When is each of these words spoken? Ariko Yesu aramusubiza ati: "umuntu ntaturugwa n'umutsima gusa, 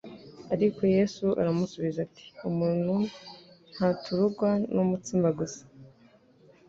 Ariko 0.53 0.79
Yesu 0.95 1.25
aramusubiza 1.41 1.99
ati: 2.07 2.25
"umuntu 2.49 2.95
ntaturugwa 3.73 4.49
n'umutsima 4.73 5.27
gusa, 5.39 5.61